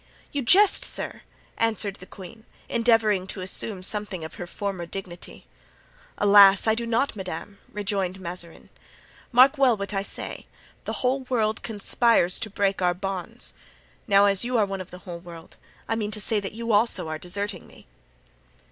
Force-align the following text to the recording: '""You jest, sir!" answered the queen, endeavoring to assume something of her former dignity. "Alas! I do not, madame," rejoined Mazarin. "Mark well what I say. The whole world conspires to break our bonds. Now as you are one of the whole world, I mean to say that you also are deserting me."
'""You 0.33 0.41
jest, 0.41 0.83
sir!" 0.83 1.21
answered 1.59 1.97
the 1.97 2.07
queen, 2.07 2.43
endeavoring 2.67 3.27
to 3.27 3.41
assume 3.41 3.83
something 3.83 4.23
of 4.23 4.33
her 4.41 4.47
former 4.47 4.87
dignity. 4.87 5.45
"Alas! 6.17 6.65
I 6.65 6.73
do 6.73 6.87
not, 6.87 7.15
madame," 7.15 7.59
rejoined 7.71 8.19
Mazarin. 8.19 8.71
"Mark 9.31 9.59
well 9.59 9.77
what 9.77 9.93
I 9.93 10.01
say. 10.01 10.47
The 10.85 10.91
whole 11.05 11.19
world 11.29 11.61
conspires 11.61 12.39
to 12.39 12.49
break 12.49 12.81
our 12.81 12.95
bonds. 12.95 13.53
Now 14.07 14.25
as 14.25 14.43
you 14.43 14.57
are 14.57 14.65
one 14.65 14.81
of 14.81 14.89
the 14.89 14.97
whole 15.05 15.19
world, 15.19 15.55
I 15.87 15.93
mean 15.95 16.09
to 16.09 16.19
say 16.19 16.39
that 16.39 16.53
you 16.53 16.71
also 16.71 17.07
are 17.07 17.19
deserting 17.19 17.67
me." 17.67 17.85